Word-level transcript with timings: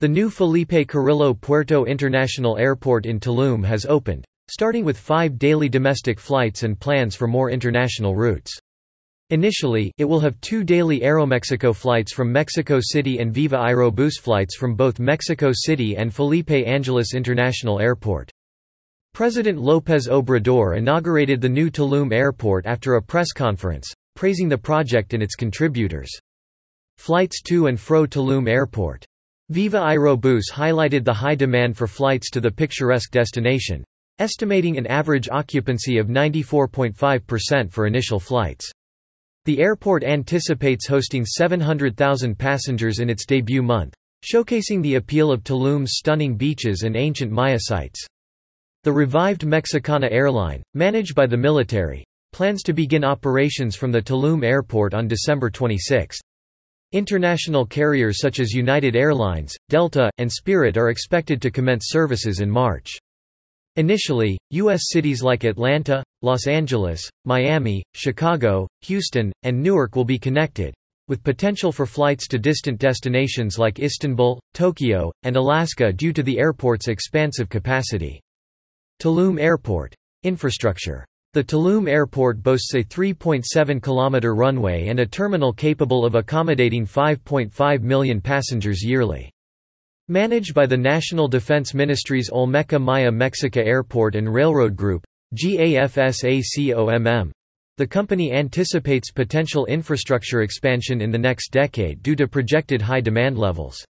The 0.00 0.08
new 0.08 0.28
Felipe 0.28 0.88
Carrillo 0.88 1.32
Puerto 1.32 1.86
International 1.86 2.58
Airport 2.58 3.06
in 3.06 3.18
Tulum 3.18 3.64
has 3.64 3.86
opened, 3.86 4.26
starting 4.50 4.84
with 4.84 4.98
five 4.98 5.38
daily 5.38 5.70
domestic 5.70 6.20
flights 6.20 6.64
and 6.64 6.78
plans 6.78 7.16
for 7.16 7.26
more 7.26 7.50
international 7.50 8.14
routes. 8.14 8.52
Initially, 9.30 9.90
it 9.96 10.04
will 10.04 10.20
have 10.20 10.38
two 10.42 10.64
daily 10.64 11.00
Aeromexico 11.00 11.74
flights 11.74 12.12
from 12.12 12.30
Mexico 12.30 12.78
City 12.78 13.20
and 13.20 13.32
Viva 13.32 13.56
Aerobus 13.56 14.20
flights 14.20 14.54
from 14.54 14.74
both 14.74 15.00
Mexico 15.00 15.50
City 15.54 15.96
and 15.96 16.12
Felipe 16.12 16.50
Angeles 16.50 17.14
International 17.14 17.80
Airport. 17.80 18.30
President 19.14 19.58
López 19.58 20.10
Obrador 20.10 20.76
inaugurated 20.76 21.40
the 21.40 21.48
new 21.48 21.70
Tulum 21.70 22.12
Airport 22.12 22.66
after 22.66 22.96
a 22.96 23.02
press 23.02 23.32
conference, 23.32 23.90
praising 24.14 24.50
the 24.50 24.58
project 24.58 25.14
and 25.14 25.22
its 25.22 25.36
contributors. 25.36 26.10
Flights 26.98 27.40
to 27.40 27.68
and 27.68 27.80
fro 27.80 28.04
Tulum 28.04 28.46
Airport. 28.46 29.06
Viva 29.50 29.78
Aerobus 29.78 30.50
highlighted 30.52 31.04
the 31.04 31.14
high 31.14 31.36
demand 31.36 31.76
for 31.76 31.86
flights 31.86 32.30
to 32.30 32.40
the 32.40 32.50
picturesque 32.50 33.12
destination, 33.12 33.84
estimating 34.18 34.76
an 34.76 34.88
average 34.88 35.28
occupancy 35.30 35.98
of 35.98 36.08
94.5% 36.08 37.70
for 37.70 37.86
initial 37.86 38.18
flights. 38.18 38.68
The 39.44 39.60
airport 39.60 40.02
anticipates 40.02 40.88
hosting 40.88 41.24
700,000 41.24 42.36
passengers 42.36 42.98
in 42.98 43.08
its 43.08 43.24
debut 43.24 43.62
month, 43.62 43.94
showcasing 44.24 44.82
the 44.82 44.96
appeal 44.96 45.30
of 45.30 45.44
Tulum's 45.44 45.92
stunning 45.92 46.36
beaches 46.36 46.82
and 46.82 46.96
ancient 46.96 47.30
Maya 47.30 47.58
sites. 47.60 48.04
The 48.82 48.92
revived 48.92 49.46
Mexicana 49.46 50.08
airline, 50.10 50.64
managed 50.74 51.14
by 51.14 51.26
the 51.26 51.36
military, 51.36 52.04
plans 52.32 52.64
to 52.64 52.72
begin 52.72 53.04
operations 53.04 53.76
from 53.76 53.92
the 53.92 54.02
Tulum 54.02 54.42
airport 54.42 54.92
on 54.92 55.06
December 55.06 55.50
26. 55.50 56.18
International 56.92 57.66
carriers 57.66 58.20
such 58.20 58.38
as 58.38 58.52
United 58.52 58.94
Airlines, 58.94 59.56
Delta, 59.68 60.08
and 60.18 60.30
Spirit 60.30 60.76
are 60.76 60.90
expected 60.90 61.42
to 61.42 61.50
commence 61.50 61.86
services 61.88 62.40
in 62.40 62.50
March. 62.50 62.92
Initially, 63.74 64.38
U.S. 64.50 64.84
cities 64.86 65.22
like 65.22 65.44
Atlanta, 65.44 66.02
Los 66.22 66.46
Angeles, 66.46 67.02
Miami, 67.24 67.82
Chicago, 67.94 68.68
Houston, 68.82 69.32
and 69.42 69.60
Newark 69.60 69.96
will 69.96 70.04
be 70.04 70.18
connected, 70.18 70.72
with 71.08 71.24
potential 71.24 71.72
for 71.72 71.86
flights 71.86 72.26
to 72.28 72.38
distant 72.38 72.78
destinations 72.78 73.58
like 73.58 73.80
Istanbul, 73.80 74.40
Tokyo, 74.54 75.12
and 75.24 75.36
Alaska 75.36 75.92
due 75.92 76.12
to 76.12 76.22
the 76.22 76.38
airport's 76.38 76.88
expansive 76.88 77.48
capacity. 77.48 78.20
Tulum 79.02 79.38
Airport. 79.40 79.94
Infrastructure. 80.22 81.04
The 81.36 81.44
Tulum 81.44 81.86
Airport 81.86 82.42
boasts 82.42 82.72
a 82.72 82.82
3.7 82.82 83.44
km 83.82 84.34
runway 84.34 84.88
and 84.88 85.00
a 85.00 85.04
terminal 85.04 85.52
capable 85.52 86.02
of 86.06 86.14
accommodating 86.14 86.86
5.5 86.86 87.82
million 87.82 88.22
passengers 88.22 88.82
yearly. 88.82 89.30
Managed 90.08 90.54
by 90.54 90.64
the 90.64 90.78
National 90.78 91.28
Defense 91.28 91.74
Ministry's 91.74 92.30
Olmeca 92.30 92.80
Maya 92.80 93.10
Mexica 93.10 93.58
Airport 93.58 94.14
and 94.14 94.32
Railroad 94.32 94.76
Group, 94.76 95.04
GAFSACOMM. 95.34 97.30
The 97.76 97.86
company 97.86 98.32
anticipates 98.32 99.12
potential 99.12 99.66
infrastructure 99.66 100.40
expansion 100.40 101.02
in 101.02 101.10
the 101.10 101.18
next 101.18 101.50
decade 101.52 102.02
due 102.02 102.16
to 102.16 102.26
projected 102.26 102.80
high 102.80 103.02
demand 103.02 103.36
levels. 103.36 103.84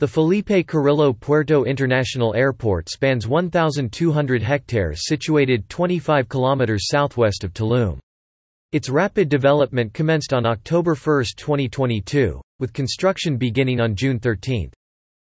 The 0.00 0.08
Felipe 0.08 0.66
Carrillo 0.66 1.12
Puerto 1.12 1.62
International 1.62 2.34
Airport 2.34 2.88
spans 2.88 3.28
1,200 3.28 4.42
hectares 4.42 5.06
situated 5.06 5.68
25 5.68 6.26
km 6.26 6.78
southwest 6.80 7.44
of 7.44 7.54
Tulum. 7.54 8.00
Its 8.72 8.90
rapid 8.90 9.28
development 9.28 9.94
commenced 9.94 10.32
on 10.32 10.46
October 10.46 10.96
1, 10.96 11.24
2022, 11.36 12.40
with 12.58 12.72
construction 12.72 13.36
beginning 13.36 13.80
on 13.80 13.94
June 13.94 14.18
13. 14.18 14.68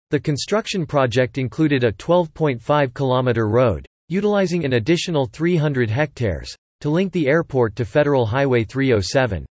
The 0.10 0.20
construction 0.20 0.86
project 0.86 1.38
included 1.38 1.86
a 1.86 1.94
12.5 1.94 2.94
kilometer 2.94 3.48
road, 3.48 3.86
utilizing 4.10 4.66
an 4.66 4.74
additional 4.74 5.26
300 5.28 5.90
hectares, 5.90 6.54
to 6.82 6.90
link 6.90 7.14
the 7.14 7.30
airport 7.30 7.78
to 7.78 7.86
Federal 7.86 8.26
Highway 8.26 8.66
307. 8.66 9.46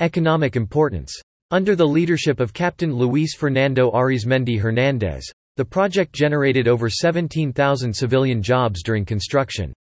Economic 0.00 0.56
importance. 0.56 1.22
Under 1.50 1.76
the 1.76 1.86
leadership 1.86 2.40
of 2.40 2.54
Captain 2.54 2.92
Luis 2.92 3.34
Fernando 3.34 3.90
Arizmendi 3.90 4.58
Hernandez, 4.58 5.30
the 5.56 5.64
project 5.64 6.14
generated 6.14 6.66
over 6.66 6.88
17,000 6.88 7.94
civilian 7.94 8.42
jobs 8.42 8.82
during 8.82 9.04
construction. 9.04 9.72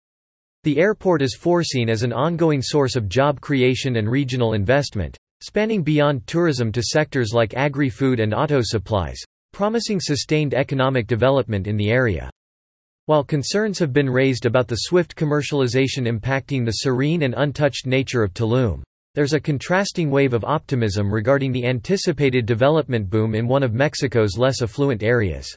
The 0.64 0.78
airport 0.78 1.22
is 1.22 1.34
foreseen 1.34 1.88
as 1.88 2.02
an 2.02 2.12
ongoing 2.12 2.62
source 2.62 2.96
of 2.96 3.08
job 3.08 3.40
creation 3.40 3.96
and 3.96 4.10
regional 4.10 4.54
investment, 4.54 5.16
spanning 5.40 5.82
beyond 5.82 6.26
tourism 6.26 6.72
to 6.72 6.82
sectors 6.82 7.32
like 7.32 7.54
agri-food 7.54 8.20
and 8.20 8.34
auto 8.34 8.60
supplies, 8.62 9.20
promising 9.52 10.00
sustained 10.00 10.54
economic 10.54 11.06
development 11.06 11.66
in 11.66 11.76
the 11.76 11.90
area. 11.90 12.28
While 13.06 13.24
concerns 13.24 13.78
have 13.78 13.92
been 13.92 14.10
raised 14.10 14.46
about 14.46 14.68
the 14.68 14.76
swift 14.76 15.16
commercialization 15.16 16.06
impacting 16.06 16.64
the 16.64 16.72
serene 16.72 17.22
and 17.22 17.34
untouched 17.36 17.86
nature 17.86 18.22
of 18.22 18.34
Tulum, 18.34 18.82
there's 19.14 19.34
a 19.34 19.40
contrasting 19.40 20.10
wave 20.10 20.32
of 20.32 20.44
optimism 20.44 21.12
regarding 21.12 21.52
the 21.52 21.66
anticipated 21.66 22.46
development 22.46 23.10
boom 23.10 23.34
in 23.34 23.46
one 23.46 23.62
of 23.62 23.74
Mexico's 23.74 24.38
less 24.38 24.62
affluent 24.62 25.02
areas. 25.02 25.54